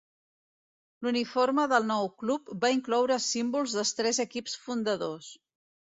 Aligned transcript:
L'uniforme 1.07 1.67
del 1.75 1.85
nou 1.91 2.09
club 2.23 2.49
va 2.63 2.73
incloure 2.79 3.21
símbols 3.27 3.77
dels 3.79 3.93
tres 4.01 4.25
equips 4.29 4.57
fundadors. 4.67 5.29